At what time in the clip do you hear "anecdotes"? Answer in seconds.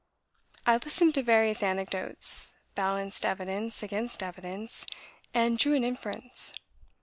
1.61-2.55